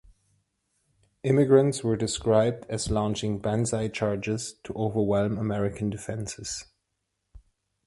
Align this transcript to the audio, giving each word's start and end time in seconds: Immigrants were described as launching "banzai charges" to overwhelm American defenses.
Immigrants 1.21 1.83
were 1.83 1.95
described 1.95 2.65
as 2.67 2.89
launching 2.89 3.37
"banzai 3.37 3.87
charges" 3.89 4.53
to 4.63 4.73
overwhelm 4.73 5.37
American 5.37 5.91
defenses. 5.91 6.65